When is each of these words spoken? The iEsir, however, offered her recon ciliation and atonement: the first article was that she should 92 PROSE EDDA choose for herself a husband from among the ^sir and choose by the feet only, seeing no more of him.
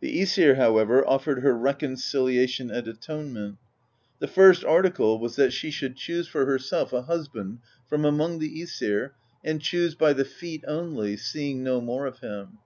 The 0.00 0.22
iEsir, 0.22 0.56
however, 0.56 1.06
offered 1.06 1.42
her 1.42 1.54
recon 1.54 1.96
ciliation 1.96 2.74
and 2.74 2.88
atonement: 2.88 3.58
the 4.18 4.26
first 4.26 4.64
article 4.64 5.18
was 5.18 5.36
that 5.36 5.52
she 5.52 5.70
should 5.70 5.90
92 5.90 5.92
PROSE 5.92 6.08
EDDA 6.08 6.22
choose 6.22 6.28
for 6.28 6.46
herself 6.46 6.92
a 6.94 7.02
husband 7.02 7.58
from 7.86 8.06
among 8.06 8.38
the 8.38 8.62
^sir 8.62 9.10
and 9.44 9.60
choose 9.60 9.94
by 9.94 10.14
the 10.14 10.24
feet 10.24 10.64
only, 10.66 11.18
seeing 11.18 11.62
no 11.62 11.82
more 11.82 12.06
of 12.06 12.20
him. 12.20 12.56